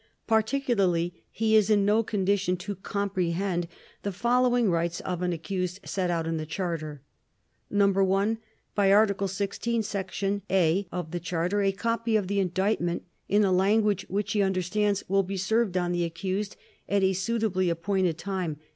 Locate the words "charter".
6.47-7.03, 11.19-11.61